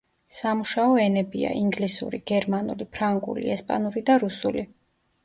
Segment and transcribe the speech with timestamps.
[0.35, 4.65] სამუშაო ენებია: ინგლისური, გერმანული, ფრანგული, ესპანური და რუსული.